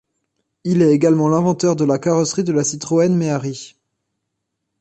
Il 0.63 0.81
est 0.81 0.93
également 0.93 1.29
l'inventeur 1.29 1.75
de 1.75 1.85
la 1.85 1.99
carrosserie 1.99 2.43
de 2.43 2.51
la 2.51 2.63
Citroën 2.63 3.15
Méhari. 3.15 3.75